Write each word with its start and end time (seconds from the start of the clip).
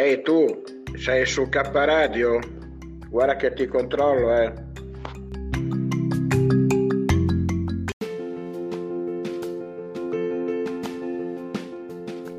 Ehi 0.00 0.22
tu, 0.22 0.62
sei 0.96 1.26
su 1.26 1.50
K 1.50 1.60
Radio? 1.72 2.38
Guarda 3.10 3.36
che 3.36 3.52
ti 3.52 3.66
controllo, 3.66 4.34
eh. 4.34 4.50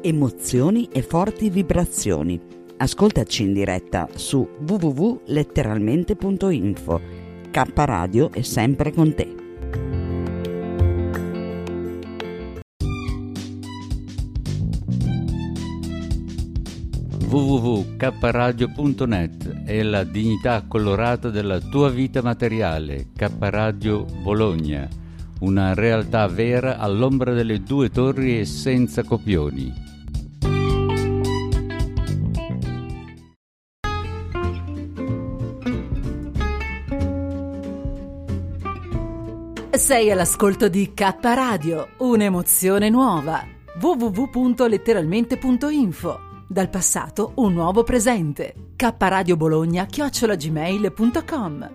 Emozioni 0.02 0.90
e 0.92 1.04
forti 1.04 1.52
vibrazioni. 1.52 2.42
Ascoltaci 2.78 3.44
in 3.44 3.54
diretta 3.54 4.08
su 4.16 4.50
www.letteralmente.info. 4.58 7.02
K 7.52 7.64
Radio 7.76 8.32
è 8.32 8.42
sempre 8.42 8.92
con 8.92 9.14
te. 9.14 9.41
www.kradio.net 17.32 19.64
è 19.64 19.82
la 19.84 20.04
dignità 20.04 20.66
colorata 20.68 21.30
della 21.30 21.62
tua 21.62 21.90
vita 21.90 22.22
materiale. 22.22 23.12
K 23.16 23.32
Radio 23.40 24.04
Bologna, 24.04 24.86
una 25.40 25.74
realtà 25.74 26.28
vera 26.28 26.78
all'ombra 26.78 27.32
delle 27.32 27.64
due 27.64 27.90
torri 27.90 28.40
e 28.40 28.46
senza 28.46 29.04
copioni. 29.04 29.74
Sei 39.72 40.12
all'ascolto 40.12 40.68
di 40.68 40.92
K 40.94 41.16
Radio, 41.22 41.92
un'emozione 42.00 42.90
nuova. 42.90 43.42
www.letteralmente.info 43.80 46.31
dal 46.52 46.70
passato 46.70 47.32
un 47.36 47.54
nuovo 47.54 47.84
presente. 47.84 48.54
K 48.76 48.94
Radio 48.98 49.38
Bologna 49.38 49.86
chiocciolagmail.com 49.86 51.70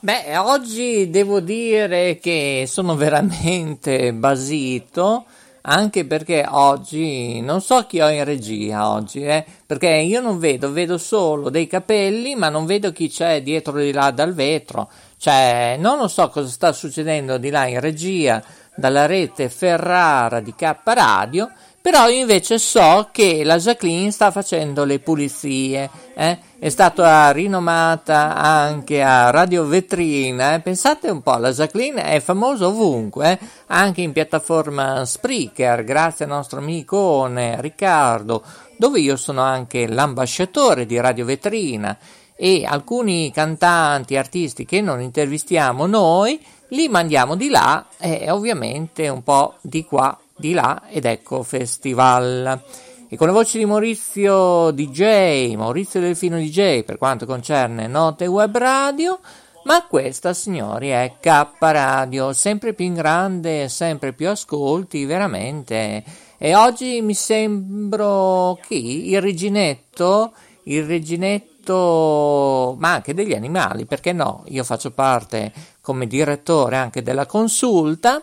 Beh, 0.00 0.36
oggi 0.38 1.08
devo 1.10 1.38
dire 1.38 2.18
che 2.18 2.64
sono 2.66 2.96
veramente 2.96 4.12
basito 4.12 5.26
anche 5.62 6.04
perché 6.04 6.44
oggi 6.48 7.40
non 7.40 7.60
so 7.60 7.86
chi 7.86 8.00
ho 8.00 8.08
in 8.10 8.24
regia 8.24 8.90
oggi, 8.90 9.22
eh, 9.22 9.44
perché 9.64 9.88
io 9.88 10.20
non 10.20 10.40
vedo, 10.40 10.72
vedo 10.72 10.98
solo 10.98 11.50
dei 11.50 11.68
capelli, 11.68 12.34
ma 12.34 12.48
non 12.48 12.66
vedo 12.66 12.90
chi 12.90 13.08
c'è 13.08 13.42
dietro 13.42 13.78
di 13.78 13.92
là 13.92 14.10
dal 14.10 14.34
vetro. 14.34 14.90
Cioè, 15.16 15.76
non 15.78 15.98
lo 15.98 16.08
so 16.08 16.28
cosa 16.30 16.48
sta 16.48 16.72
succedendo 16.72 17.38
di 17.38 17.50
là 17.50 17.66
in 17.66 17.78
regia 17.78 18.42
dalla 18.74 19.06
rete 19.06 19.48
Ferrara 19.48 20.40
di 20.40 20.54
K 20.54 20.76
Radio, 20.84 21.50
però 21.82 22.08
io 22.08 22.20
invece 22.20 22.58
so 22.60 23.08
che 23.10 23.42
la 23.42 23.58
Jacqueline 23.58 24.12
sta 24.12 24.30
facendo 24.30 24.84
le 24.84 25.00
pulizie, 25.00 25.90
eh? 26.14 26.38
è 26.56 26.68
stata 26.68 27.28
rinomata 27.32 28.36
anche 28.36 29.02
a 29.02 29.30
Radio 29.30 29.64
Vetrina, 29.64 30.54
eh? 30.54 30.60
pensate 30.60 31.10
un 31.10 31.22
po', 31.22 31.36
la 31.38 31.50
Jacqueline 31.50 32.04
è 32.04 32.20
famosa 32.20 32.68
ovunque, 32.68 33.32
eh? 33.32 33.46
anche 33.66 34.00
in 34.00 34.12
piattaforma 34.12 35.04
Spreaker, 35.04 35.82
grazie 35.82 36.24
al 36.24 36.30
nostro 36.30 36.60
amicone 36.60 37.60
Riccardo, 37.60 38.44
dove 38.76 39.00
io 39.00 39.16
sono 39.16 39.40
anche 39.40 39.88
l'ambasciatore 39.88 40.86
di 40.86 41.00
Radio 41.00 41.24
Vetrina 41.24 41.98
e 42.36 42.64
alcuni 42.64 43.32
cantanti, 43.32 44.16
artisti 44.16 44.64
che 44.64 44.80
non 44.80 45.00
intervistiamo 45.00 45.86
noi, 45.86 46.40
li 46.72 46.88
mandiamo 46.88 47.36
di 47.36 47.48
là 47.48 47.86
e 47.98 48.30
ovviamente 48.30 49.08
un 49.08 49.22
po' 49.22 49.54
di 49.60 49.84
qua, 49.84 50.18
di 50.36 50.52
là 50.52 50.82
ed 50.88 51.04
ecco 51.04 51.42
festival. 51.42 52.60
E 53.08 53.16
con 53.16 53.26
la 53.26 53.32
voce 53.32 53.58
di 53.58 53.66
Maurizio 53.66 54.70
DJ, 54.70 55.54
Maurizio 55.54 56.00
Delfino 56.00 56.38
DJ 56.38 56.82
per 56.82 56.96
quanto 56.96 57.26
concerne 57.26 57.86
Note 57.86 58.26
Web 58.26 58.56
Radio, 58.56 59.20
ma 59.64 59.84
questa 59.86 60.32
signori 60.32 60.88
è 60.88 61.16
K 61.20 61.46
Radio, 61.58 62.32
sempre 62.32 62.72
più 62.72 62.86
in 62.86 62.94
grande, 62.94 63.68
sempre 63.68 64.14
più 64.14 64.30
ascolti, 64.30 65.04
veramente. 65.04 66.02
E 66.38 66.54
oggi 66.54 67.02
mi 67.02 67.14
sembro 67.14 68.58
chi? 68.66 69.10
Il 69.10 69.20
reginetto, 69.20 70.32
il 70.64 70.84
reginetto, 70.84 71.51
ma 71.70 72.92
anche 72.92 73.14
degli 73.14 73.34
animali, 73.34 73.84
perché 73.86 74.12
no? 74.12 74.44
Io 74.48 74.64
faccio 74.64 74.90
parte 74.90 75.52
come 75.80 76.06
direttore 76.06 76.76
anche 76.76 77.02
della 77.02 77.26
consulta 77.26 78.22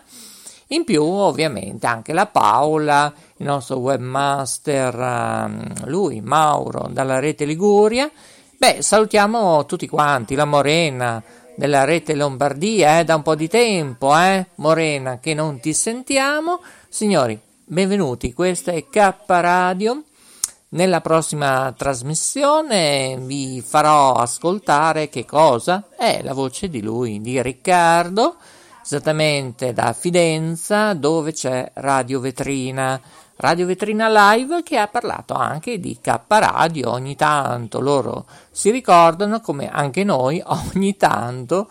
In 0.67 0.83
più, 0.83 1.03
ovviamente, 1.03 1.87
anche 1.87 2.13
la 2.13 2.27
Paola, 2.27 3.11
il 3.37 3.45
nostro 3.47 3.79
webmaster, 3.79 4.93
ehm, 4.93 5.87
lui, 5.87 6.21
Mauro, 6.21 6.87
dalla 6.91 7.17
rete 7.17 7.45
Liguria. 7.45 8.11
Beh, 8.59 8.81
salutiamo 8.81 9.65
tutti 9.65 9.87
quanti, 9.87 10.35
la 10.35 10.43
Morena 10.43 11.23
della 11.55 11.85
rete 11.85 12.13
Lombardia, 12.13 12.99
eh, 12.99 13.05
da 13.05 13.15
un 13.15 13.21
po' 13.21 13.33
di 13.33 13.47
tempo, 13.47 14.13
eh, 14.17 14.47
Morena, 14.55 15.19
che 15.19 15.33
non 15.33 15.61
ti 15.61 15.73
sentiamo. 15.73 16.59
Signori, 16.89 17.39
benvenuti, 17.63 18.33
questa 18.33 18.73
è 18.73 18.85
K 18.85 19.13
Radio 19.27 20.03
nella 20.71 20.99
prossima 20.99 21.73
trasmissione 21.75 23.17
vi 23.21 23.63
farò 23.65 24.11
ascoltare 24.15 25.07
che 25.07 25.23
cosa? 25.23 25.87
È 25.97 26.19
la 26.21 26.33
voce 26.33 26.67
di 26.67 26.81
lui, 26.81 27.21
di 27.21 27.41
Riccardo, 27.41 28.35
esattamente 28.89 29.71
da 29.71 29.93
Fidenza, 29.93 30.95
dove 30.95 31.31
c'è 31.31 31.69
Radio 31.75 32.19
Vetrina. 32.19 32.99
Radio 33.35 33.67
Vetrina 33.67 34.09
Live 34.09 34.63
che 34.63 34.77
ha 34.77 34.87
parlato 34.87 35.35
anche 35.35 35.79
di 35.79 35.99
K 36.01 36.19
Radio 36.27 36.91
ogni 36.91 37.15
tanto. 37.15 37.79
Loro 37.81 38.25
si 38.49 38.71
ricordano 38.71 39.41
come 39.41 39.69
anche 39.69 40.03
noi 40.03 40.41
ogni 40.73 40.97
tanto 40.97 41.69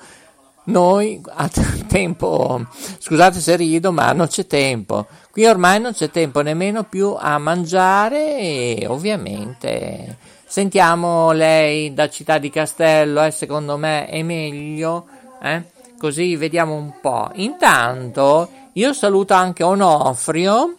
noi 0.67 1.21
a 1.27 1.51
tempo, 1.89 2.65
scusate 2.99 3.41
se 3.41 3.57
rido, 3.57 3.91
ma 3.91 4.13
non 4.13 4.29
c'è 4.29 4.47
tempo. 4.47 5.07
Qui 5.33 5.45
ormai 5.45 5.81
non 5.81 5.95
c'è 5.95 6.11
tempo 6.11 6.41
nemmeno 6.41 6.85
più 6.85 7.17
a 7.19 7.37
mangiare 7.39 8.39
e 8.39 8.87
ovviamente 8.89 10.19
sentiamo 10.47 11.33
lei 11.33 11.93
da 11.93 12.09
Città 12.09 12.39
di 12.39 12.51
Castello, 12.51 13.25
eh, 13.25 13.33
secondo 13.33 13.77
me 13.77 14.07
è 14.07 14.23
meglio, 14.23 15.07
eh? 15.43 15.77
Così 15.99 16.37
vediamo 16.37 16.75
un 16.75 17.01
po'. 17.01 17.31
Intanto 17.35 18.49
io 18.73 18.93
saluto 18.93 19.35
anche 19.35 19.63
Onofrio, 19.63 20.77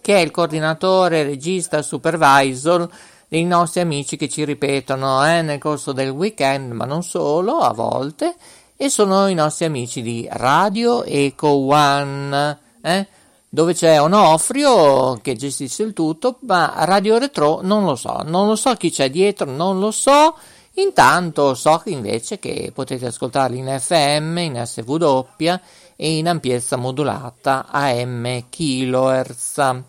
che 0.00 0.16
è 0.16 0.18
il 0.18 0.30
coordinatore, 0.30 1.22
regista, 1.22 1.80
supervisor 1.80 2.88
dei 3.28 3.44
nostri 3.44 3.80
amici 3.80 4.16
che 4.16 4.28
ci 4.28 4.44
ripetono 4.44 5.24
eh, 5.26 5.42
nel 5.42 5.58
corso 5.58 5.92
del 5.92 6.10
weekend, 6.10 6.72
ma 6.72 6.84
non 6.84 7.02
solo, 7.02 7.58
a 7.58 7.72
volte 7.72 8.34
e 8.76 8.88
sono 8.88 9.28
i 9.28 9.34
nostri 9.34 9.66
amici 9.66 10.02
di 10.02 10.26
Radio 10.30 11.04
Eco 11.04 11.48
One, 11.48 12.58
eh? 12.82 13.06
dove 13.48 13.72
c'è 13.72 14.00
Onofrio 14.00 15.18
che 15.22 15.36
gestisce 15.36 15.84
il 15.84 15.92
tutto, 15.92 16.38
ma 16.40 16.74
Radio 16.78 17.18
Retro 17.18 17.60
non 17.62 17.84
lo 17.84 17.94
so, 17.94 18.22
non 18.24 18.48
lo 18.48 18.56
so 18.56 18.74
chi 18.74 18.90
c'è 18.90 19.10
dietro, 19.10 19.48
non 19.48 19.78
lo 19.78 19.92
so. 19.92 20.36
Intanto 20.76 21.54
so 21.54 21.82
invece 21.86 22.40
che 22.40 22.72
potete 22.74 23.06
ascoltarli 23.06 23.58
in 23.58 23.76
FM, 23.78 24.38
in 24.38 24.62
SW 24.64 25.14
e 25.94 26.16
in 26.16 26.26
ampiezza 26.26 26.76
modulata 26.76 27.66
AM 27.70 28.46
kHz. 28.50 29.82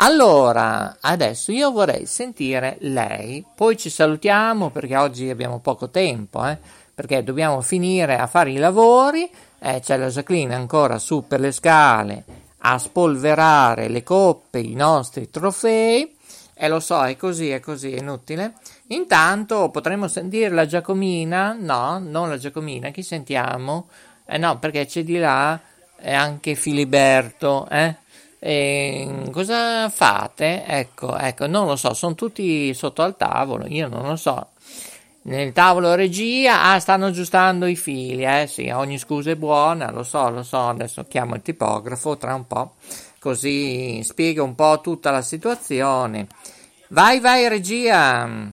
Allora, 0.00 0.96
adesso 1.00 1.52
io 1.52 1.70
vorrei 1.70 2.06
sentire 2.06 2.78
lei, 2.80 3.44
poi 3.54 3.76
ci 3.76 3.90
salutiamo 3.90 4.70
perché 4.70 4.96
oggi 4.96 5.28
abbiamo 5.28 5.60
poco 5.60 5.88
tempo, 5.88 6.44
eh? 6.46 6.58
perché 6.94 7.22
dobbiamo 7.22 7.60
finire 7.60 8.16
a 8.16 8.26
fare 8.26 8.50
i 8.50 8.56
lavori, 8.56 9.30
eh, 9.60 9.80
c'è 9.80 9.96
la 9.96 10.08
Jacqueline 10.08 10.54
ancora 10.54 10.98
su 10.98 11.26
per 11.26 11.40
le 11.40 11.52
scale 11.52 12.24
a 12.58 12.78
spolverare 12.78 13.88
le 13.88 14.02
coppe, 14.02 14.58
i 14.58 14.74
nostri 14.74 15.30
trofei, 15.30 16.16
e 16.60 16.68
lo 16.68 16.80
so, 16.80 17.04
è 17.04 17.16
così, 17.16 17.50
è 17.50 17.60
così, 17.60 17.92
è 17.92 17.98
inutile. 17.98 18.54
Intanto 18.88 19.68
potremmo 19.70 20.08
sentire 20.08 20.48
la 20.48 20.64
Giacomina, 20.66 21.54
no, 21.58 21.98
non 21.98 22.28
la 22.28 22.38
Giacomina, 22.38 22.90
chi 22.90 23.02
sentiamo? 23.02 23.88
Eh 24.26 24.38
no, 24.38 24.58
perché 24.58 24.86
c'è 24.86 25.02
di 25.02 25.18
là 25.18 25.60
e 26.00 26.12
anche 26.14 26.54
Filiberto, 26.54 27.68
eh? 27.68 27.96
E 28.38 29.28
cosa 29.30 29.88
fate? 29.90 30.64
Ecco, 30.64 31.16
ecco, 31.18 31.46
non 31.46 31.66
lo 31.66 31.76
so, 31.76 31.92
sono 31.92 32.14
tutti 32.14 32.72
sotto 32.72 33.02
al 33.02 33.16
tavolo, 33.16 33.66
io 33.66 33.88
non 33.88 34.06
lo 34.06 34.16
so. 34.16 34.48
Nel 35.22 35.52
tavolo 35.52 35.94
regia, 35.94 36.62
ah, 36.62 36.78
stanno 36.80 37.06
aggiustando 37.06 37.66
i 37.66 37.76
fili, 37.76 38.24
eh 38.24 38.46
sì, 38.46 38.70
ogni 38.70 38.98
scusa 38.98 39.30
è 39.32 39.36
buona, 39.36 39.90
lo 39.90 40.02
so, 40.02 40.30
lo 40.30 40.42
so, 40.42 40.68
adesso 40.68 41.04
chiamo 41.06 41.34
il 41.34 41.42
tipografo 41.42 42.16
tra 42.16 42.34
un 42.34 42.46
po', 42.46 42.76
così 43.18 44.02
spiega 44.02 44.42
un 44.42 44.54
po' 44.54 44.80
tutta 44.80 45.10
la 45.10 45.22
situazione. 45.22 46.26
Vai, 46.88 47.20
vai, 47.20 47.48
regia! 47.48 48.48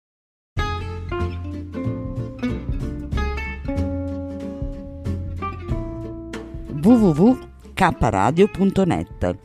www.kradio.net 6.86 9.38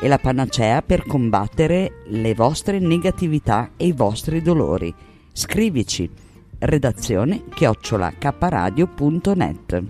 è 0.00 0.08
la 0.08 0.18
panacea 0.18 0.82
per 0.82 1.06
combattere 1.06 2.02
le 2.06 2.34
vostre 2.34 2.80
negatività 2.80 3.70
e 3.76 3.86
i 3.86 3.92
vostri 3.92 4.42
dolori. 4.42 4.92
Scrivici 5.32 6.10
redazione 6.58 7.44
chiocciola 7.54 8.12
kradio.net 8.18 9.84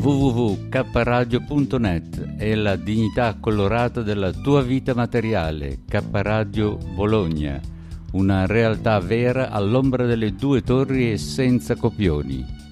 www.kradio.net 0.00 2.36
è 2.38 2.54
la 2.54 2.76
dignità 2.76 3.36
colorata 3.38 4.00
della 4.00 4.32
tua 4.32 4.62
vita 4.62 4.94
materiale. 4.94 5.80
K 5.86 6.02
Radio 6.10 6.78
Bologna 6.94 7.74
una 8.16 8.46
realtà 8.46 8.98
vera 8.98 9.50
all'ombra 9.50 10.06
delle 10.06 10.34
due 10.34 10.62
torri 10.62 11.12
e 11.12 11.18
senza 11.18 11.76
copioni. 11.76 12.64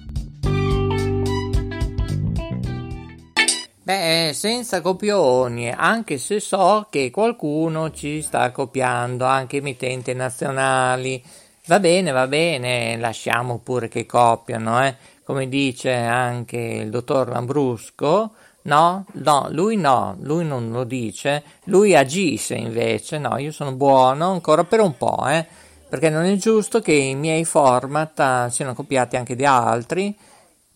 Beh, 3.83 4.31
senza 4.33 4.81
copioni, 4.81 5.69
anche 5.71 6.17
se 6.17 6.39
so 6.39 6.87
che 6.89 7.11
qualcuno 7.11 7.91
ci 7.91 8.23
sta 8.23 8.51
copiando, 8.51 9.25
anche 9.25 9.57
emittenti 9.57 10.15
nazionali. 10.15 11.23
Va 11.67 11.79
bene, 11.79 12.09
va 12.09 12.25
bene, 12.25 12.97
lasciamo 12.97 13.59
pure 13.59 13.87
che 13.87 14.07
copiano, 14.07 14.83
eh. 14.83 14.95
Come 15.23 15.47
dice 15.47 15.93
anche 15.93 16.57
il 16.57 16.89
dottor 16.89 17.29
Lambrusco, 17.29 18.33
No, 18.65 19.05
no, 19.13 19.47
lui 19.51 19.75
no, 19.75 20.17
lui 20.21 20.43
non 20.43 20.71
lo 20.71 20.85
dice, 20.85 21.43
lui 21.65 21.95
agisce 21.95 22.55
invece, 22.55 23.19
no, 23.19 23.37
io 23.37 23.51
sono 23.51 23.73
buono 23.73 24.31
ancora 24.31 24.63
per 24.63 24.79
un 24.79 24.97
po', 24.97 25.27
eh, 25.27 25.45
perché 25.87 26.09
non 26.09 26.23
è 26.25 26.35
giusto 26.35 26.81
che 26.81 26.91
i 26.93 27.13
miei 27.13 27.45
format 27.45 28.17
uh, 28.17 28.49
siano 28.49 28.73
copiati 28.73 29.17
anche 29.17 29.35
di 29.35 29.45
altri, 29.45 30.17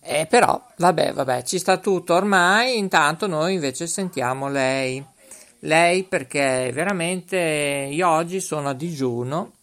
eh, 0.01 0.27
però, 0.27 0.61
vabbè, 0.77 1.13
vabbè, 1.13 1.41
ci 1.43 1.57
sta 1.57 1.77
tutto 1.77 2.13
ormai, 2.13 2.77
intanto 2.77 3.25
noi 3.25 3.55
invece 3.55 3.87
sentiamo 3.87 4.49
lei, 4.49 5.03
lei 5.61 6.03
perché 6.03 6.69
veramente 6.71 7.89
io 7.91 8.07
oggi 8.07 8.39
sono 8.39 8.69
a 8.69 8.73
digiuno 8.73 9.53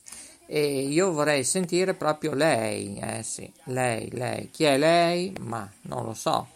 e 0.46 0.80
io 0.80 1.12
vorrei 1.12 1.44
sentire 1.44 1.94
proprio 1.94 2.34
lei, 2.34 2.98
eh 2.98 3.22
sì, 3.22 3.48
lei, 3.66 4.10
lei, 4.12 4.50
chi 4.50 4.64
è 4.64 4.76
lei? 4.76 5.32
Ma 5.42 5.68
non 5.82 6.04
lo 6.04 6.12
so. 6.12 6.48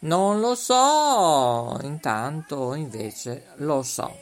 Non 0.00 0.38
lo 0.38 0.54
so, 0.54 1.76
intanto 1.82 2.74
invece 2.74 3.46
lo 3.56 3.82
so. 3.82 4.16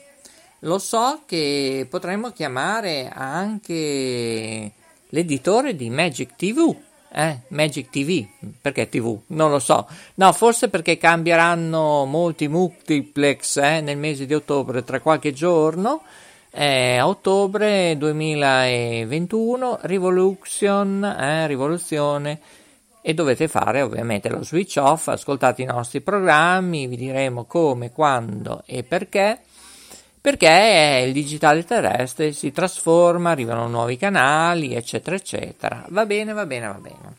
Lo 0.61 0.79
so 0.79 1.21
che 1.27 1.85
potremmo 1.87 2.31
chiamare 2.31 3.11
anche 3.13 4.71
l'editore 5.09 5.75
di 5.75 5.91
Magic 5.91 6.35
TV. 6.35 6.75
Eh, 7.13 7.41
Magic 7.49 7.89
TV, 7.89 8.25
perché 8.59 8.89
TV? 8.89 9.19
Non 9.27 9.51
lo 9.51 9.59
so. 9.59 9.87
No, 10.15 10.33
forse 10.33 10.69
perché 10.69 10.97
cambieranno 10.97 12.05
molti 12.05 12.47
multiplex 12.47 13.57
eh, 13.57 13.81
nel 13.81 13.97
mese 13.97 14.25
di 14.25 14.33
ottobre, 14.33 14.83
tra 14.83 14.99
qualche 14.99 15.31
giorno. 15.31 16.01
Eh, 16.49 16.99
ottobre 17.01 17.95
2021, 17.97 19.77
Revolution, 19.81 21.03
eh, 21.03 21.45
rivoluzione 21.45 22.39
e 23.07 23.13
dovete 23.13 23.47
fare 23.47 23.81
ovviamente 23.81 24.27
lo 24.27 24.43
switch 24.43 24.75
off, 24.81 25.07
ascoltate 25.07 25.61
i 25.61 25.65
nostri 25.65 26.01
programmi, 26.01 26.87
vi 26.87 26.97
diremo 26.97 27.45
come, 27.45 27.93
quando 27.93 28.63
e 28.65 28.83
perché, 28.83 29.39
perché 30.19 31.05
il 31.07 31.13
digitale 31.13 31.63
terrestre 31.63 32.33
si 32.33 32.51
trasforma, 32.51 33.31
arrivano 33.31 33.69
nuovi 33.69 33.95
canali, 33.95 34.75
eccetera, 34.75 35.15
eccetera. 35.15 35.85
Va 35.87 36.05
bene, 36.05 36.33
va 36.33 36.45
bene, 36.45 36.67
va 36.67 36.79
bene. 36.79 37.15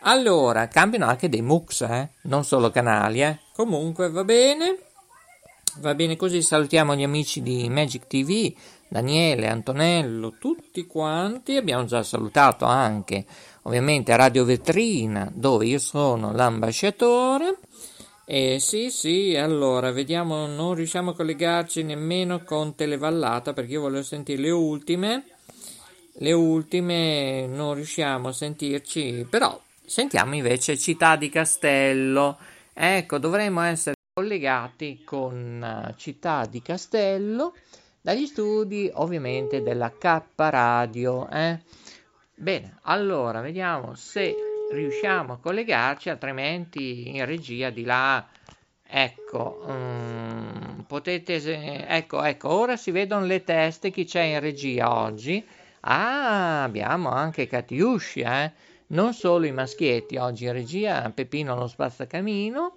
Allora, 0.00 0.66
cambiano 0.66 1.06
anche 1.06 1.28
dei 1.28 1.40
MUX, 1.40 1.82
eh? 1.82 2.08
non 2.22 2.44
solo 2.44 2.72
canali, 2.72 3.22
eh? 3.22 3.38
Comunque 3.54 4.10
va 4.10 4.24
bene. 4.24 4.76
Va 5.76 5.94
bene 5.94 6.16
così, 6.16 6.42
salutiamo 6.42 6.96
gli 6.96 7.04
amici 7.04 7.42
di 7.42 7.68
Magic 7.68 8.08
TV, 8.08 8.52
Daniele, 8.88 9.46
Antonello, 9.46 10.34
tutti 10.40 10.84
quanti. 10.84 11.54
Abbiamo 11.54 11.84
già 11.84 12.02
salutato 12.02 12.64
anche 12.64 13.24
ovviamente 13.62 14.16
Radio 14.16 14.44
Vetrina, 14.44 15.30
dove 15.32 15.66
io 15.66 15.78
sono 15.78 16.32
l'ambasciatore. 16.32 17.58
E 18.24 18.58
sì, 18.60 18.90
sì, 18.90 19.36
allora 19.36 19.90
vediamo, 19.90 20.46
non 20.46 20.74
riusciamo 20.74 21.10
a 21.10 21.14
collegarci 21.14 21.82
nemmeno 21.82 22.44
con 22.44 22.74
Televallata 22.74 23.52
perché 23.52 23.72
io 23.72 23.80
volevo 23.82 24.02
sentire 24.02 24.40
le 24.40 24.50
ultime. 24.50 25.24
Le 26.14 26.32
ultime 26.32 27.46
non 27.46 27.74
riusciamo 27.74 28.28
a 28.28 28.32
sentirci, 28.32 29.26
però 29.28 29.60
sentiamo 29.84 30.34
invece 30.34 30.78
Città 30.78 31.16
di 31.16 31.28
Castello. 31.28 32.38
Ecco, 32.72 33.18
dovremmo 33.18 33.60
essere 33.62 33.96
collegati 34.14 35.02
con 35.04 35.62
eh, 35.62 35.94
Città 35.96 36.46
di 36.46 36.60
Castello 36.60 37.54
dagli 38.00 38.26
studi 38.26 38.90
ovviamente 38.92 39.62
della 39.62 39.90
K 39.90 40.22
Radio. 40.36 41.28
Eh? 41.30 41.60
Bene, 42.42 42.78
allora 42.82 43.40
vediamo 43.40 43.94
se 43.94 44.34
riusciamo 44.72 45.34
a 45.34 45.38
collegarci, 45.38 46.08
altrimenti 46.10 47.14
in 47.14 47.24
regia 47.24 47.70
di 47.70 47.84
là. 47.84 48.26
Ecco, 48.84 49.62
um, 49.64 50.84
potete. 50.88 51.86
Ecco, 51.86 52.20
ecco, 52.24 52.48
ora 52.48 52.76
si 52.76 52.90
vedono 52.90 53.26
le 53.26 53.44
teste 53.44 53.92
chi 53.92 54.04
c'è 54.04 54.22
in 54.22 54.40
regia 54.40 54.92
oggi. 54.92 55.46
Ah, 55.82 56.64
abbiamo 56.64 57.10
anche 57.10 57.46
Katiuscia, 57.46 58.42
eh? 58.42 58.52
non 58.88 59.14
solo 59.14 59.46
i 59.46 59.52
maschietti 59.52 60.16
oggi 60.16 60.46
in 60.46 60.52
regia, 60.52 61.08
Peppino 61.14 61.54
lo 61.54 61.68
spazzacamino. 61.68 62.76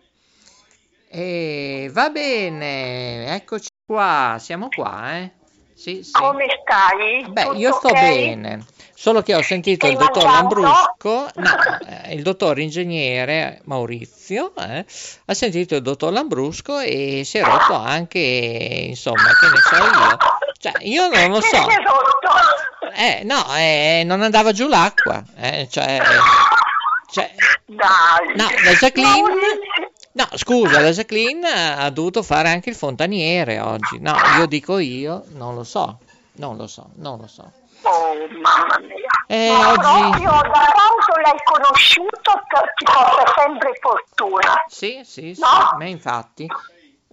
E 1.10 1.90
va 1.92 2.12
bene, 2.12 3.34
eccoci 3.34 3.70
qua, 3.84 4.38
siamo 4.40 4.68
qua, 4.68 5.18
eh? 5.18 5.32
Sì, 5.76 6.04
sì. 6.04 6.12
Come 6.12 6.46
stai? 6.64 7.26
Beh, 7.28 7.44
Tutto 7.44 7.56
io 7.58 7.74
sto 7.74 7.88
okay? 7.90 8.30
bene. 8.30 8.66
Solo 8.98 9.22
che 9.22 9.36
ho 9.36 9.42
sentito 9.42 9.88
il 9.88 9.98
dottor 9.98 10.24
Lambrusco, 10.24 11.28
no, 11.36 11.80
eh, 11.86 12.14
il 12.16 12.24
dottor 12.24 12.58
ingegnere 12.60 13.60
Maurizio, 13.66 14.54
eh, 14.58 14.86
ha 15.26 15.34
sentito 15.34 15.76
il 15.76 15.82
dottor 15.82 16.14
Lambrusco 16.14 16.80
e 16.80 17.24
si 17.26 17.38
è 17.38 17.44
rotto 17.44 17.74
anche, 17.74 18.20
insomma, 18.20 19.28
che 19.38 19.48
ne 19.48 19.58
so 19.62 19.76
io. 19.76 20.18
Cioè, 20.58 20.74
io 20.86 21.10
non 21.10 21.30
lo 21.30 21.42
so. 21.42 21.68
Eh, 22.96 23.22
no, 23.26 23.46
eh, 23.58 24.04
non 24.06 24.22
andava 24.22 24.54
giù 24.54 24.68
l'acqua. 24.68 25.22
Eh, 25.36 25.68
cioè, 25.70 26.00
cioè, 27.12 27.36
Dai. 27.66 28.36
No, 28.36 28.48
la 28.64 28.72
Jacqueline... 28.74 29.24
Scusa, 30.36 30.82
la 30.82 30.92
Jacqueline 30.92 31.48
ha 31.48 31.90
dovuto 31.90 32.22
fare 32.22 32.50
anche 32.50 32.70
il 32.70 32.76
fontaniere 32.76 33.60
oggi. 33.60 34.00
No, 34.00 34.16
io 34.38 34.46
dico 34.48 34.78
io, 34.80 35.24
non 35.30 35.56
lo 35.56 35.64
so, 35.64 36.00
non 36.34 36.58
lo 36.58 36.68
so, 36.68 36.90
non 36.96 37.20
lo 37.20 37.28
so. 37.28 37.52
Oh, 37.84 38.16
mamma 38.42 38.80
mia. 38.80 38.96
Eh, 39.28 39.50
Ma 39.50 39.72
oggi... 39.72 39.80
proprio 39.82 40.30
da 40.30 40.72
quanto 40.74 41.22
l'hai 41.22 41.40
conosciuto 41.44 42.32
ti 42.76 42.86
porta 42.86 43.34
sempre 43.42 43.74
fortuna. 43.80 44.64
Sì, 44.68 45.02
sì, 45.04 45.36
sì, 45.36 45.42
no? 45.42 45.78
ma 45.78 45.86
infatti. 45.86 46.48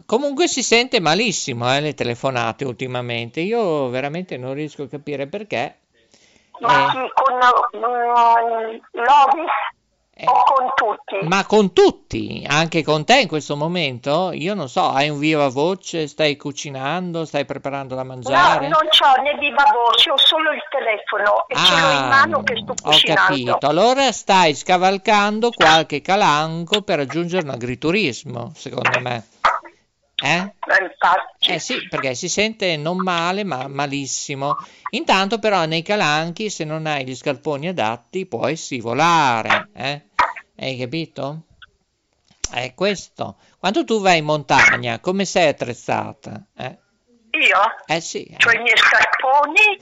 Comunque 0.06 0.48
si 0.48 0.62
sente 0.62 0.98
malissimo 0.98 1.72
eh, 1.74 1.80
le 1.80 1.94
telefonate 1.94 2.64
ultimamente. 2.64 3.40
Io 3.40 3.88
veramente 3.88 4.36
non 4.36 4.54
riesco 4.54 4.84
a 4.84 4.88
capire 4.88 5.26
perché. 5.26 5.78
Ma 6.60 6.86
eh... 6.86 6.90
sì, 6.90 7.12
con 7.14 7.34
uh, 7.34 8.80
Lovis 8.92 9.50
o 10.24 10.42
con 10.44 10.70
tutti? 10.74 11.26
Ma 11.26 11.44
con 11.46 11.72
tutti, 11.72 12.44
anche 12.46 12.82
con 12.82 13.04
te 13.04 13.20
in 13.20 13.28
questo 13.28 13.56
momento? 13.56 14.30
Io 14.32 14.54
non 14.54 14.68
so, 14.68 14.88
hai 14.88 15.08
un 15.08 15.18
viva 15.18 15.48
voce, 15.48 16.06
stai 16.06 16.36
cucinando, 16.36 17.24
stai 17.24 17.44
preparando 17.44 17.94
da 17.94 18.04
mangiare? 18.04 18.68
No, 18.68 18.78
non 18.78 18.88
ho 18.88 19.22
né 19.22 19.38
viva 19.38 19.64
voce, 19.72 20.10
ho 20.10 20.18
solo 20.18 20.52
il 20.52 20.62
telefono 20.70 21.46
e 21.48 21.54
ah, 21.54 21.64
ce 21.64 21.72
l'ho 21.72 21.90
in 21.90 21.96
ah, 21.96 22.08
mano 22.08 22.42
che 22.42 22.56
sto 22.56 22.74
cucinando. 22.82 23.22
Ho 23.22 23.26
capito, 23.26 23.66
allora 23.66 24.12
stai 24.12 24.54
scavalcando 24.54 25.50
qualche 25.50 26.00
calanco 26.00 26.82
per 26.82 26.98
raggiungere 26.98 27.44
un 27.44 27.50
agriturismo, 27.50 28.52
secondo 28.54 29.00
me. 29.00 29.24
Eh? 30.24 30.54
Eh 31.40 31.58
sì, 31.58 31.88
perché 31.88 32.14
si 32.14 32.28
sente 32.28 32.76
non 32.76 32.98
male, 32.98 33.42
ma 33.42 33.66
malissimo. 33.66 34.56
Intanto 34.90 35.40
però 35.40 35.64
nei 35.64 35.82
calanchi, 35.82 36.48
se 36.48 36.64
non 36.64 36.86
hai 36.86 37.04
gli 37.04 37.16
scarponi 37.16 37.66
adatti, 37.66 38.26
puoi 38.26 38.56
scivolare. 38.56 39.70
Eh? 39.74 40.02
Hai 40.62 40.76
capito? 40.76 41.42
È 42.48 42.72
questo. 42.74 43.36
Quando 43.58 43.82
tu 43.82 44.00
vai 44.00 44.18
in 44.18 44.24
montagna, 44.24 45.00
come 45.00 45.24
sei 45.24 45.48
attrezzata? 45.48 46.40
Eh? 46.56 46.78
Io? 47.30 47.58
Eh 47.84 48.00
sì. 48.00 48.36
Ho 48.46 48.50
i 48.52 48.58
miei 48.58 48.76
scarponi, 48.76 49.80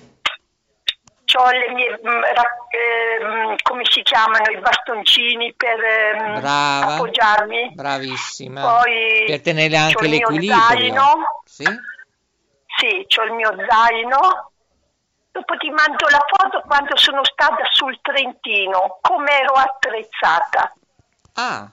ho 1.36 1.50
le 1.50 1.72
mie, 1.74 1.86
eh, 1.90 3.56
come 3.62 3.82
si 3.90 4.00
chiamano, 4.00 4.50
i 4.50 4.58
bastoncini 4.58 5.52
per 5.54 5.80
eh, 5.80 6.40
Brava, 6.40 6.94
appoggiarmi. 6.94 7.72
Bravissima. 7.74 8.62
Poi 8.62 9.24
per 9.26 9.42
tenere 9.42 9.76
anche 9.76 9.96
c'ho 9.96 10.04
il 10.04 10.10
mio 10.12 10.28
l'equilibrio. 10.30 10.60
zaino. 10.60 11.42
Sì? 11.44 11.64
Sì, 11.64 13.06
ho 13.18 13.24
il 13.24 13.32
mio 13.32 13.54
zaino. 13.68 14.49
Dopo 15.32 15.56
ti 15.58 15.70
mando 15.70 16.06
la 16.08 16.24
foto 16.26 16.62
quando 16.66 16.96
sono 16.96 17.20
stata 17.24 17.62
sul 17.72 17.98
Trentino, 18.02 18.98
come 19.00 19.30
ero 19.40 19.52
attrezzata. 19.54 20.74
Ah, 21.34 21.70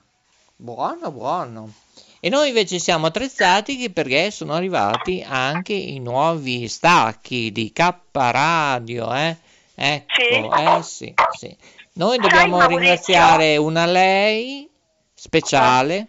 buono, 0.55 1.11
buono. 1.11 1.71
E 2.19 2.29
noi 2.29 2.49
invece 2.49 2.79
siamo 2.79 3.07
attrezzati 3.07 3.89
perché 3.91 4.31
sono 4.31 4.53
arrivati 4.53 5.25
anche 5.27 5.73
i 5.73 5.99
nuovi 5.99 6.67
stacchi 6.67 7.51
di 7.51 7.71
K 7.71 7.93
Radio, 8.11 9.13
eh? 9.13 9.37
Ecco, 9.75 10.13
Sì. 10.15 10.23
eh 10.23 10.81
sì, 10.83 11.13
sì. 11.37 11.57
Noi 11.93 12.17
dobbiamo 12.17 12.57
Maurizio? 12.57 12.77
ringraziare 12.79 13.57
una 13.57 13.85
lei 13.85 14.69
speciale 15.13 16.07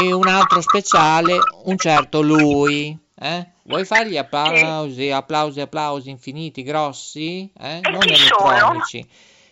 e 0.00 0.12
un 0.12 0.26
altro 0.28 0.60
speciale, 0.60 1.36
un 1.64 1.76
certo 1.76 2.20
lui. 2.20 2.96
Eh? 3.20 3.46
Vuoi 3.68 3.84
fargli 3.84 4.16
applausi, 4.16 5.10
applausi, 5.10 5.60
applausi 5.60 6.08
infiniti, 6.08 6.62
grossi? 6.62 7.50
Eh? 7.60 7.76
E 7.76 7.90
Non 7.90 8.02
elettronici. 8.02 9.06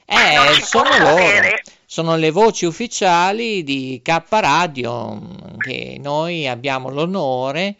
Eh, 0.06 0.62
sono 0.62 0.88
loro. 0.88 1.04
sapere. 1.04 1.62
Sono 1.84 2.16
le 2.16 2.30
voci 2.30 2.64
ufficiali 2.64 3.62
di 3.62 4.00
K 4.02 4.22
Radio 4.30 5.20
che 5.58 5.98
noi 6.00 6.48
abbiamo 6.48 6.88
l'onore 6.88 7.76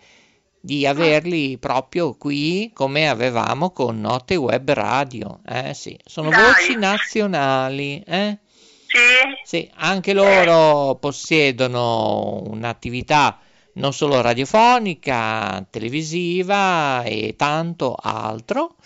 di 0.61 0.87
averli 0.87 1.57
proprio 1.57 2.15
qui 2.17 2.71
come 2.75 3.09
avevamo 3.09 3.71
con 3.71 3.99
Notte 3.99 4.37
Web 4.37 4.71
Radio. 4.73 5.41
Eh 5.49 5.73
sì, 5.73 5.99
sono 6.05 6.29
Dai. 6.29 6.43
voci 6.43 6.77
nazionali, 6.77 8.03
eh? 8.07 8.37
Sì? 8.87 8.99
Sì, 9.43 9.71
anche 9.77 10.13
loro 10.13 10.97
possiedono 10.97 12.43
un'attività 12.47 13.39
non 13.77 13.93
solo 13.93 14.21
radiofonica, 14.21 15.67
televisiva 15.71 17.03
e 17.05 17.35
tanto 17.37 17.97
altro. 17.99 18.77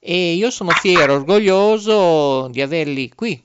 E 0.00 0.32
io 0.32 0.50
sono 0.50 0.70
fiero, 0.70 1.14
orgoglioso 1.14 2.48
di 2.48 2.62
averli 2.62 3.08
qui 3.10 3.40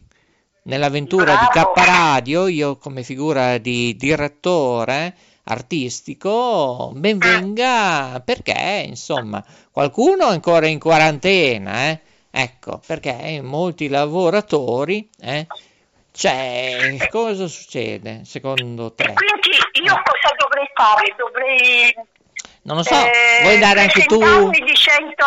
nell'avventura 0.63 1.35
di 1.35 1.47
Bravo. 1.51 1.71
K 1.73 1.85
Radio, 1.85 2.47
io 2.47 2.77
come 2.77 3.03
figura 3.03 3.57
di 3.57 3.95
direttore 3.95 5.15
artistico, 5.45 6.91
ben 6.95 7.17
venga 7.17 8.21
perché 8.23 8.85
insomma 8.87 9.43
qualcuno 9.71 10.29
è 10.29 10.31
ancora 10.31 10.67
in 10.67 10.79
quarantena, 10.79 11.89
eh? 11.89 11.99
Ecco, 12.35 12.81
perché 12.85 13.41
molti 13.41 13.89
lavoratori, 13.89 15.07
eh? 15.19 15.45
Cioè, 16.11 17.07
cosa 17.09 17.47
succede 17.47 18.21
secondo 18.23 18.93
te? 18.93 19.13
Quindi 19.13 19.57
dovrei 20.63 20.69
fare? 20.73 21.15
Dovrei 21.17 21.95
Non 22.63 22.77
lo 22.77 22.83
so, 22.83 22.93
eh, 22.95 23.41
vuoi 23.41 23.59
dare 23.59 23.81
anche 23.81 24.03
tu? 24.05 24.19
dicendo, 24.19 25.25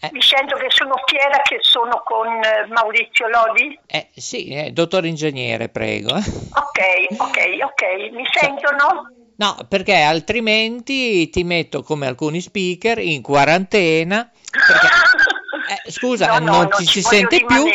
Eh. 0.00 0.08
dicendo 0.12 0.56
che 0.56 0.66
sono 0.68 0.94
fiera 1.06 1.40
che 1.42 1.58
sono 1.60 2.02
con 2.04 2.26
eh, 2.28 2.66
Maurizio 2.68 3.28
Lodi? 3.28 3.78
Eh 3.86 4.08
sì, 4.14 4.48
eh, 4.48 4.70
dottor 4.70 5.04
ingegnere, 5.06 5.68
prego. 5.68 6.14
Ok, 6.14 7.18
ok, 7.18 7.38
ok, 7.64 8.12
mi 8.12 8.24
sentono? 8.32 9.10
No, 9.38 9.56
perché 9.68 10.00
altrimenti 10.00 11.28
ti 11.28 11.44
metto 11.44 11.82
come 11.82 12.06
alcuni 12.06 12.40
speaker 12.40 12.98
in 12.98 13.20
quarantena. 13.20 14.30
Perché, 14.50 14.86
eh, 15.86 15.90
scusa, 15.90 16.26
No, 16.26 16.38
no, 16.38 16.44
non 16.44 16.60
non 16.60 16.70
ti 16.78 16.86
si 16.86 17.02
sente 17.02 17.44
più? 17.44 17.66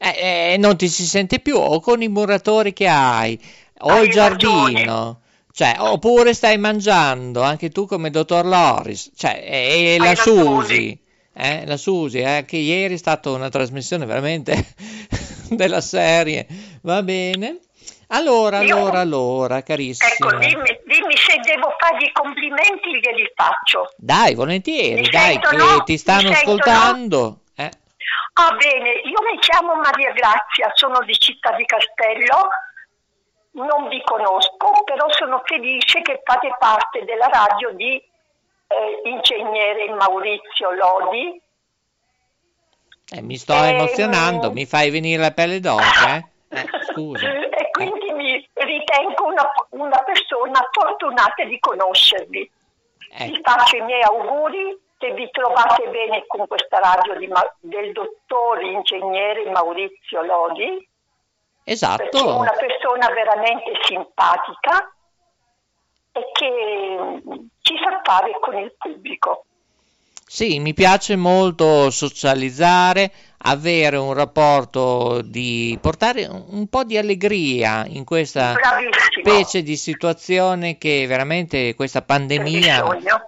Eh, 0.00 0.52
eh, 0.52 0.56
non 0.58 0.76
ti 0.76 0.88
si 0.88 1.04
sente 1.04 1.40
più 1.40 1.56
o 1.56 1.80
con 1.80 2.02
i 2.02 2.08
muratori 2.08 2.72
che 2.72 2.86
hai 2.86 3.36
o 3.80 3.90
Hai 3.90 4.04
il 4.04 4.10
giardino. 4.12 5.22
Cioè, 5.58 5.74
oppure 5.78 6.34
stai 6.34 6.56
mangiando 6.56 7.42
anche 7.42 7.68
tu 7.70 7.84
come 7.84 8.10
dottor 8.10 8.46
Loris, 8.46 9.10
cioè, 9.16 9.42
e, 9.44 9.96
e 9.96 9.98
la. 9.98 10.14
Susi, 10.14 10.96
eh, 11.34 11.66
la 11.66 11.76
Susi, 11.76 12.20
eh, 12.20 12.44
che 12.46 12.58
ieri 12.58 12.94
è 12.94 12.96
stata 12.96 13.30
una 13.30 13.48
trasmissione 13.48 14.06
veramente 14.06 14.54
della 15.50 15.80
serie, 15.80 16.46
va 16.82 17.02
bene? 17.02 17.58
Allora, 18.10 18.60
Io- 18.62 18.76
allora, 18.76 19.00
allora, 19.00 19.62
carissima. 19.64 20.30
Ecco, 20.30 20.36
dimmi, 20.38 20.78
dimmi 20.86 21.16
se 21.16 21.40
devo 21.42 21.74
fargli 21.76 22.04
i 22.04 22.12
complimenti, 22.12 22.90
glieli 22.92 23.28
faccio. 23.34 23.90
Dai, 23.96 24.36
volentieri, 24.36 25.00
Mi 25.00 25.08
dai, 25.08 25.40
sentono? 25.42 25.78
che 25.78 25.82
ti 25.86 25.98
stanno 25.98 26.28
Mi 26.28 26.34
ascoltando. 26.36 27.40
Eh, 27.56 27.70
Ah, 28.34 28.52
bene, 28.54 28.90
io 29.02 29.20
mi 29.26 29.36
chiamo 29.40 29.74
Maria 29.74 30.12
Grazia, 30.12 30.70
sono 30.74 31.00
di 31.04 31.18
Città 31.18 31.50
di 31.56 31.64
Castello, 31.64 32.46
non 33.64 33.88
vi 33.88 34.00
conosco, 34.02 34.82
però 34.84 35.06
sono 35.10 35.40
felice 35.44 36.02
che 36.02 36.20
fate 36.24 36.54
parte 36.58 37.04
della 37.04 37.26
radio 37.28 37.70
di 37.72 37.94
eh, 37.96 39.00
ingegnere 39.04 39.88
Maurizio 39.94 40.70
Lodi. 40.72 41.40
eh, 43.10 43.22
mi 43.22 43.36
sto 43.36 43.54
Ehm, 43.54 43.64
emozionando, 43.74 44.52
mi 44.52 44.66
fai 44.66 44.90
venire 44.90 45.20
la 45.20 45.30
pelle 45.32 45.60
d'oca, 45.60 46.16
eh? 46.16 46.24
Eh, 46.50 46.66
scusa. 46.92 47.26
E 47.28 47.70
quindi 47.70 48.12
mi 48.12 48.48
ritengo 48.54 49.26
una, 49.26 49.50
una 49.70 50.02
persona 50.04 50.66
fortunata 50.70 51.44
di 51.44 51.58
conoscervi. 51.58 52.50
Vi 53.20 53.34
Ecco, 53.34 53.40
faccio 53.50 53.76
i 53.76 53.80
miei 53.82 54.02
auguri 54.02 54.78
che 54.98 55.12
vi 55.14 55.30
trovate 55.30 55.88
bene 55.88 56.24
con 56.26 56.46
questa 56.46 56.78
radio 56.78 57.14
di 57.18 57.28
del 57.60 57.92
dottor 57.92 58.62
ingegnere 58.62 59.48
Maurizio 59.50 60.22
Lodi, 60.22 60.86
perché 61.68 61.72
esatto. 61.72 62.36
una 62.38 62.52
persona 62.52 63.12
veramente 63.12 63.72
simpatica 63.82 64.90
e 66.12 66.20
che 66.32 67.22
ci 67.60 67.74
sa 67.82 68.00
fare 68.02 68.38
con 68.40 68.56
il 68.56 68.72
pubblico. 68.78 69.44
Sì, 70.30 70.60
mi 70.60 70.74
piace 70.74 71.16
molto 71.16 71.90
socializzare, 71.90 73.10
avere 73.38 73.96
un 73.96 74.12
rapporto 74.12 75.22
di 75.22 75.78
portare 75.80 76.26
un 76.26 76.66
po' 76.68 76.84
di 76.84 76.98
allegria 76.98 77.86
in 77.86 78.04
questa 78.04 78.52
Bravissimo. 78.52 79.22
specie 79.22 79.62
di 79.62 79.76
situazione 79.76 80.76
che 80.76 81.06
veramente 81.06 81.74
questa 81.74 82.02
pandemia 82.02 82.84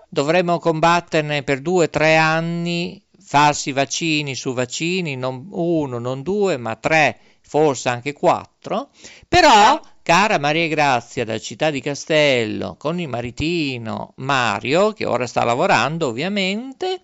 dovremmo 0.09 0.59
combatterne 0.59 1.43
per 1.43 1.61
due 1.61 1.87
o 1.87 1.91
tre 1.91 2.17
anni, 2.17 3.03
farsi 3.31 3.71
vaccini 3.71 4.35
su 4.35 4.53
vaccini, 4.55 5.15
non 5.15 5.47
uno, 5.53 6.01
non 6.01 6.21
due, 6.23 6.57
ma 6.57 6.75
tre, 6.75 7.17
forse 7.43 7.89
anche 7.89 8.13
quattro. 8.13 8.89
Però, 9.29 9.81
cara 10.03 10.41
Maria 10.41 10.67
Grazia 10.67 11.25
da 11.25 11.39
Città 11.39 11.71
di 11.71 11.81
Castello, 11.81 12.75
con 12.77 12.99
il 12.99 13.07
maritino 13.07 14.15
Mario, 14.17 14.93
che 14.93 15.07
ora 15.07 15.29
sta 15.29 15.45
lavorando 15.45 16.09
ovviamente, 16.09 16.99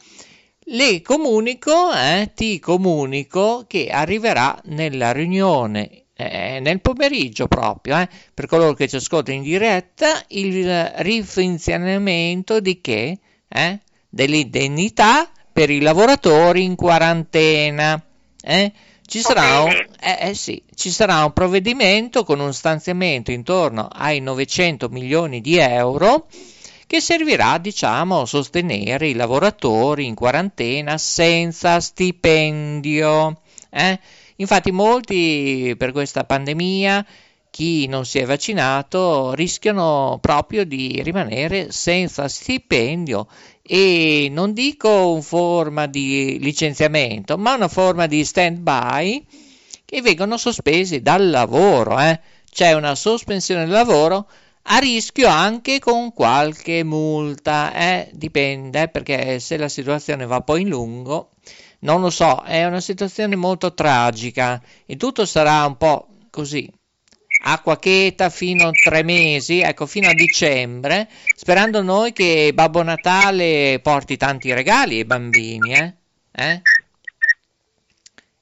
le 0.64 1.00
comunico, 1.00 1.92
eh, 1.95 2.33
ti 2.35 2.59
comunico 2.59 3.62
che 3.68 3.87
arriverà 3.87 4.61
nella 4.64 5.12
riunione 5.12 6.06
eh, 6.16 6.59
nel 6.59 6.80
pomeriggio 6.80 7.47
proprio, 7.47 8.00
eh, 8.00 8.09
per 8.35 8.47
coloro 8.47 8.75
che 8.75 8.88
ci 8.88 8.97
ascoltano 8.97 9.37
in 9.37 9.45
diretta, 9.45 10.25
il 10.30 10.87
rifinanziamento 10.97 12.59
di 12.59 12.80
che? 12.80 13.16
Eh? 13.47 13.78
Dell'indennità 14.09 15.30
per 15.56 15.70
i 15.70 15.80
lavoratori 15.80 16.64
in 16.64 16.75
quarantena. 16.75 17.98
Eh? 18.42 18.72
Ci 19.06 19.20
sarà, 19.20 19.62
un, 19.62 19.70
eh, 19.70 20.28
eh 20.28 20.34
sì, 20.34 20.62
ci 20.75 20.90
sarà 20.90 21.25
un 21.25 21.32
provvedimento 21.32 22.25
con 22.25 22.40
un 22.40 22.52
stanziamento 22.52 23.30
intorno 23.30 23.88
ai 23.90 24.20
900 24.20 24.90
milioni 24.90 25.40
di 25.40 25.56
euro 25.56 26.26
che 26.86 27.00
servirà, 27.00 27.56
diciamo, 27.56 28.20
a 28.20 28.26
sostenere 28.26 29.08
i 29.08 29.14
lavoratori 29.14 30.04
in 30.04 30.14
quarantena 30.14 30.98
senza 30.98 31.80
stipendio. 31.80 33.40
eh? 33.70 33.98
Infatti 34.36 34.70
molti 34.70 35.75
per 35.78 35.92
questa 35.92 36.25
pandemia, 36.25 37.06
chi 37.56 37.86
non 37.86 38.04
si 38.04 38.18
è 38.18 38.26
vaccinato, 38.26 39.32
rischiano 39.32 40.18
proprio 40.20 40.66
di 40.66 41.00
rimanere 41.02 41.72
senza 41.72 42.28
stipendio 42.28 43.28
e 43.62 44.28
non 44.30 44.52
dico 44.52 45.12
una 45.12 45.22
forma 45.22 45.86
di 45.86 46.36
licenziamento, 46.38 47.38
ma 47.38 47.54
una 47.54 47.68
forma 47.68 48.04
di 48.06 48.22
stand-by 48.26 49.25
che 49.86 50.02
vengono 50.02 50.36
sospesi 50.36 51.00
dal 51.00 51.30
lavoro. 51.30 51.98
eh. 51.98 52.20
C'è 52.52 52.75
una 52.75 52.94
sospensione 52.94 53.62
del 53.62 53.72
lavoro 53.72 54.28
a 54.64 54.76
rischio 54.76 55.26
anche 55.26 55.78
con 55.78 56.12
qualche 56.12 56.84
multa, 56.84 57.72
eh? 57.72 58.10
dipende 58.12 58.88
perché 58.88 59.40
se 59.40 59.56
la 59.56 59.70
situazione 59.70 60.26
va 60.26 60.42
poi 60.42 60.60
in 60.60 60.68
lungo, 60.68 61.30
non 61.80 62.02
lo 62.02 62.10
so, 62.10 62.42
è 62.42 62.66
una 62.66 62.82
situazione 62.82 63.34
molto 63.34 63.72
tragica 63.72 64.60
e 64.84 64.96
tutto 64.96 65.25
sarà 65.25 65.64
un 65.64 65.78
po' 65.78 66.08
così, 66.28 66.70
acqua 67.43 67.78
cheta 67.78 68.31
fino 68.31 68.69
a 68.69 68.71
tre 68.71 69.02
mesi, 69.02 69.61
ecco 69.61 69.87
fino 69.87 70.09
a 70.09 70.14
dicembre, 70.14 71.09
sperando 71.35 71.83
noi 71.83 72.12
che 72.12 72.50
Babbo 72.55 72.83
Natale 72.83 73.81
porti 73.83 74.16
tanti 74.16 74.52
regali 74.52 74.99
ai 74.99 75.05
bambini, 75.05 75.75
eh? 75.75 75.95
eh? 76.33 76.62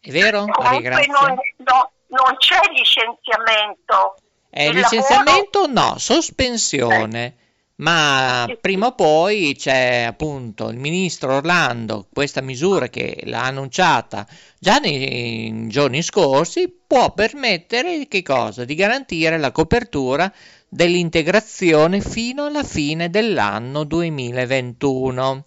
È 0.01 0.11
vero? 0.11 0.47
Comunque 0.47 1.07
non, 1.07 1.35
no, 1.57 1.91
non 2.09 2.37
c'è 2.39 2.61
licenziamento 2.73 4.17
eh, 4.57 4.73
licenziamento 4.73 5.67
no, 5.67 5.97
sospensione. 5.99 7.25
Eh. 7.27 7.43
Ma 7.77 8.47
prima 8.61 8.87
o 8.87 8.95
poi 8.95 9.57
c'è 9.59 10.05
appunto 10.07 10.69
il 10.69 10.79
ministro 10.79 11.35
Orlando, 11.35 12.07
questa 12.13 12.41
misura 12.41 12.89
che 12.89 13.23
l'ha 13.25 13.47
annunciata 13.47 14.29
già 14.61 14.79
nei 14.79 15.67
giorni 15.67 16.01
scorsi, 16.01 16.73
può 16.87 17.13
permettere 17.13 18.07
che 18.07 18.23
cosa? 18.23 18.65
Di 18.65 18.77
garantire 18.77 19.39
la 19.39 19.51
copertura 19.51 20.33
dell'integrazione 20.69 22.01
fino 22.01 22.45
alla 22.45 22.63
fine 22.63 23.11
dell'anno 23.11 23.83
2021. 23.83 25.45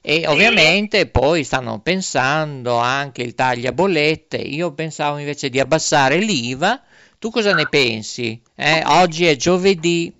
E 0.00 0.26
ovviamente 0.26 1.08
poi 1.08 1.44
stanno 1.44 1.80
pensando 1.80 2.78
anche 2.78 3.20
il 3.20 3.34
tagliabollette. 3.34 4.38
Io 4.38 4.72
pensavo 4.72 5.18
invece 5.18 5.50
di 5.50 5.60
abbassare 5.60 6.16
l'IVA 6.16 6.82
tu 7.20 7.28
cosa 7.28 7.52
ne 7.52 7.68
pensi? 7.68 8.40
Eh? 8.54 8.82
Oggi 8.86 9.26
è 9.26 9.36
giovedì 9.36 10.10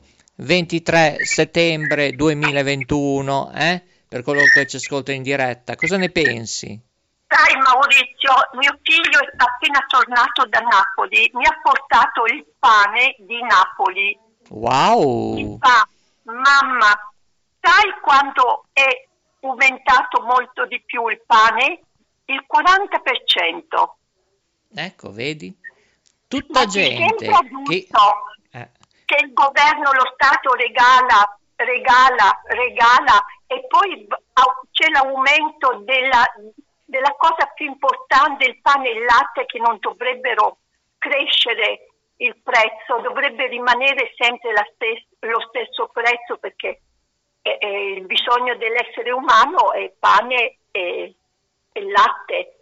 23 0.40 1.25
settembre 1.25 2.12
2021, 2.12 3.52
eh? 3.54 3.82
per 4.09 4.23
coloro 4.23 4.47
che 4.52 4.66
ci 4.66 4.76
ascoltano 4.76 5.16
in 5.16 5.23
diretta. 5.23 5.76
Cosa 5.76 5.97
ne 5.97 6.11
pensi? 6.11 6.78
Sai 7.26 7.56
Maurizio, 7.61 8.32
mio 8.59 8.78
figlio 8.82 9.20
è 9.20 9.30
appena 9.37 9.85
tornato 9.87 10.47
da 10.47 10.61
Napoli, 10.61 11.30
mi 11.35 11.44
ha 11.44 11.61
portato 11.62 12.25
il 12.25 12.44
pane 12.59 13.16
di 13.18 13.40
Napoli. 13.42 14.18
Wow! 14.49 15.59
Pa- 15.59 15.88
mamma, 16.25 17.12
sai 17.61 17.94
quanto 18.02 18.64
è 18.73 19.06
aumentato 19.42 20.23
molto 20.23 20.66
di 20.66 20.82
più 20.85 21.06
il 21.09 21.23
pane? 21.25 21.82
Il 22.25 22.44
40%. 22.47 23.90
Ecco, 24.75 25.12
vedi? 25.12 25.56
tutta 26.30 26.64
gente 26.66 27.26
che. 27.66 27.88
Che 29.11 29.25
il 29.25 29.33
governo, 29.33 29.90
lo 29.90 30.14
Stato 30.14 30.55
regala, 30.55 31.37
regala, 31.57 32.40
regala 32.47 33.25
e 33.49 33.67
poi 33.67 34.07
c'è 34.71 34.88
l'aumento 34.90 35.83
della, 35.83 36.25
della 36.85 37.17
cosa 37.19 37.47
più 37.52 37.67
importante, 37.67 38.47
il 38.47 38.61
pane 38.61 38.88
e 38.88 38.93
il 38.93 39.05
latte 39.05 39.47
che 39.47 39.59
non 39.59 39.79
dovrebbero 39.81 40.59
crescere 40.97 41.88
il 42.19 42.37
prezzo, 42.40 43.00
dovrebbe 43.02 43.49
rimanere 43.49 44.12
sempre 44.17 44.52
stes- 44.75 45.07
lo 45.21 45.40
stesso 45.49 45.90
prezzo 45.93 46.37
perché 46.37 46.81
è, 47.43 47.57
è 47.59 47.67
il 47.67 48.07
bisogno 48.07 48.55
dell'essere 48.57 49.11
umano 49.11 49.73
è 49.73 49.90
pane 49.99 50.59
e, 50.71 51.14
e 51.73 51.90
latte 51.90 52.55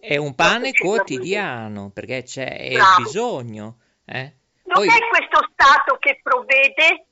è 0.00 0.16
un 0.16 0.34
pane 0.34 0.72
quotidiano 0.72 1.90
perché 1.94 2.24
c'è 2.24 2.52
il 2.52 2.82
bisogno. 2.98 3.78
Eh? 4.04 4.32
Non 4.64 4.84
Poi... 4.84 4.88
è 4.88 5.08
questo 5.08 5.48
Stato 5.52 5.96
che 5.98 6.20
provvede, 6.22 7.06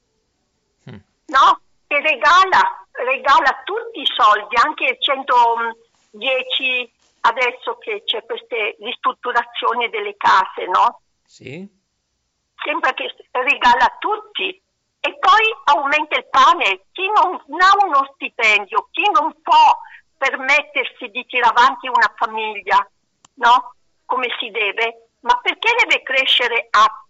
mm. 0.91 0.97
no? 1.27 1.61
Che 1.87 2.01
regala, 2.01 2.87
regala 2.93 3.63
tutti 3.65 4.01
i 4.01 4.07
soldi, 4.07 4.57
anche 4.63 4.85
il 4.85 4.97
110 4.99 6.93
adesso 7.23 7.79
che 7.79 8.03
c'è 8.05 8.25
questa 8.25 8.57
ristrutturazione 8.79 9.89
delle 9.91 10.17
case, 10.17 10.67
no? 10.67 11.01
Sì. 11.25 11.69
Sembra 12.65 12.93
che 12.95 13.15
regala 13.31 13.97
tutti. 13.99 14.61
E 15.05 15.19
poi 15.19 15.57
aumenta 15.65 16.17
il 16.17 16.27
pane. 16.31 16.85
Chi 16.93 17.07
non 17.07 17.35
ha 17.35 17.85
uno 17.85 18.11
stipendio, 18.15 18.89
chi 18.93 19.03
non 19.11 19.35
può 19.43 19.77
permettersi 20.17 21.09
di 21.09 21.27
tirare 21.27 21.55
avanti 21.57 21.89
una 21.89 22.13
famiglia, 22.17 22.89
no? 23.35 23.75
Come 24.05 24.29
si 24.39 24.51
deve, 24.51 25.09
ma 25.21 25.37
perché 25.43 25.75
deve 25.85 26.03
crescere 26.03 26.69
a 26.71 27.02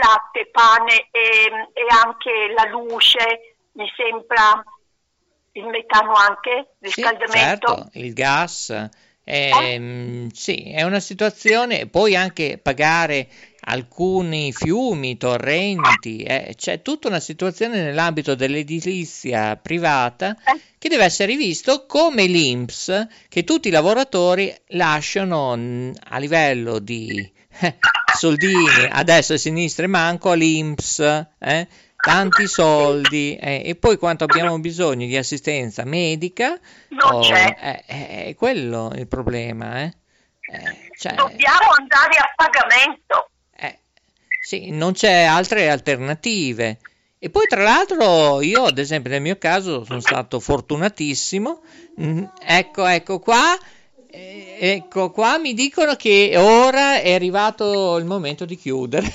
latte, 0.00 0.48
pane 0.50 1.08
e, 1.10 1.50
e 1.72 1.86
anche 2.04 2.52
la 2.54 2.68
luce, 2.70 3.56
mi 3.72 3.90
sembra 3.96 4.62
il 5.52 5.66
metano 5.66 6.12
anche, 6.12 6.74
il 6.80 6.92
sì, 6.92 7.00
riscaldamento? 7.00 7.74
Certo, 7.74 7.90
il 7.94 8.12
gas. 8.12 8.88
Eh, 9.24 9.50
eh? 9.50 10.28
Sì, 10.32 10.72
è 10.72 10.82
una 10.84 11.00
situazione, 11.00 11.86
poi 11.86 12.16
anche 12.16 12.58
pagare 12.62 13.28
alcuni 13.60 14.52
fiumi, 14.52 15.16
torrenti, 15.16 16.22
eh, 16.22 16.54
c'è 16.56 16.82
tutta 16.82 17.08
una 17.08 17.20
situazione 17.20 17.82
nell'ambito 17.82 18.34
dell'edilizia 18.34 19.56
privata 19.56 20.36
eh. 20.44 20.60
che 20.78 20.88
deve 20.88 21.04
essere 21.04 21.36
visto 21.36 21.86
come 21.86 22.26
l'INPS 22.26 23.06
che 23.28 23.44
tutti 23.44 23.68
i 23.68 23.72
lavoratori 23.72 24.54
lasciano 24.68 25.52
a 25.52 26.18
livello 26.18 26.78
di 26.78 27.30
eh, 27.60 27.76
soldini 28.16 28.66
a 28.88 29.02
destra 29.02 29.34
e 29.34 29.38
a 29.38 29.40
sinistra 29.40 29.84
e 29.84 29.88
manco 29.88 30.30
all'INPS, 30.30 31.26
eh, 31.38 31.68
tanti 31.96 32.46
soldi 32.46 33.36
eh, 33.36 33.62
e 33.64 33.74
poi 33.74 33.96
quanto 33.96 34.24
abbiamo 34.24 34.58
bisogno 34.60 35.06
di 35.06 35.16
assistenza 35.16 35.84
medica, 35.84 36.58
non 36.90 37.14
oh, 37.14 37.20
c'è. 37.20 37.84
Eh, 37.86 38.26
è 38.26 38.34
quello 38.36 38.92
il 38.94 39.08
problema. 39.08 39.82
Eh. 39.82 39.92
Cioè, 40.98 41.14
Dobbiamo 41.14 41.70
andare 41.76 42.16
a 42.16 42.32
pagamento. 42.34 43.30
Sì, 44.48 44.70
non 44.70 44.92
c'è 44.92 45.24
altre 45.24 45.68
alternative. 45.68 46.78
E 47.18 47.28
poi 47.28 47.44
tra 47.46 47.62
l'altro 47.62 48.40
io 48.40 48.64
ad 48.64 48.78
esempio 48.78 49.10
nel 49.10 49.20
mio 49.20 49.36
caso 49.36 49.84
sono 49.84 50.00
stato 50.00 50.40
fortunatissimo. 50.40 51.60
Mm, 52.00 52.24
ecco, 52.42 52.86
ecco 52.86 53.18
qua. 53.18 53.54
Eh, 54.06 54.56
ecco 54.58 55.10
qua 55.10 55.36
mi 55.36 55.52
dicono 55.52 55.96
che 55.96 56.32
ora 56.38 56.98
è 56.98 57.12
arrivato 57.12 57.98
il 57.98 58.06
momento 58.06 58.46
di 58.46 58.56
chiudere. 58.56 59.12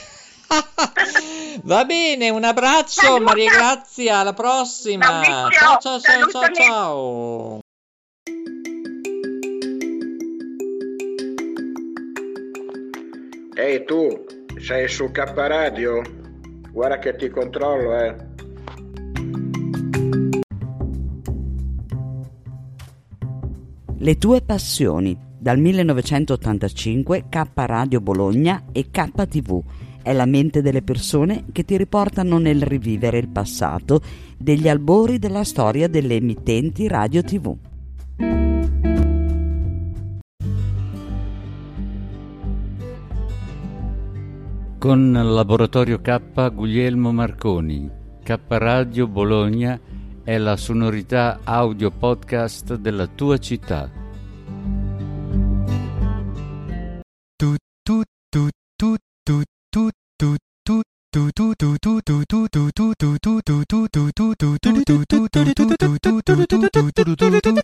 Va 1.64 1.84
bene, 1.84 2.30
un 2.30 2.44
abbraccio 2.44 3.20
Maria 3.20 3.50
Grazia, 3.50 4.18
alla 4.18 4.34
prossima. 4.34 5.50
Ciao 5.52 5.80
ciao 5.80 6.00
ciao 6.00 6.30
ciao 6.30 6.54
ciao. 6.54 7.60
Ehi 13.56 13.84
tu, 13.86 14.43
sei 14.64 14.88
su 14.88 15.12
K 15.12 15.34
Radio? 15.36 16.02
Guarda 16.72 16.98
che 16.98 17.18
ti 17.18 17.28
controllo, 17.28 18.00
eh. 18.00 18.16
Le 23.98 24.18
tue 24.18 24.42
passioni. 24.42 25.32
Dal 25.38 25.60
1985 25.60 27.26
K 27.28 27.44
Radio 27.54 28.00
Bologna 28.00 28.64
e 28.72 28.90
KTV 28.90 29.62
è 30.02 30.14
la 30.14 30.26
mente 30.26 30.62
delle 30.62 30.82
persone 30.82 31.44
che 31.52 31.66
ti 31.66 31.76
riportano 31.76 32.38
nel 32.38 32.62
rivivere 32.62 33.18
il 33.18 33.28
passato 33.28 34.00
degli 34.38 34.70
albori 34.70 35.20
della 35.20 35.44
storia 35.44 35.90
delle 35.90 36.16
emittenti 36.16 36.88
radio 36.88 37.22
TV. 37.22 37.54
Con 44.84 45.14
Laboratorio 45.14 46.02
K 46.02 46.52
Guglielmo 46.52 47.14
Marconi, 47.14 47.90
K 48.22 48.38
Radio 48.50 49.08
Bologna 49.08 49.80
è 50.26 50.38
la 50.38 50.58
sonorità 50.58 51.40
audio 51.46 51.90
podcast 51.90 52.76
della 52.76 53.08
tua 53.08 53.38
città. 53.38 53.90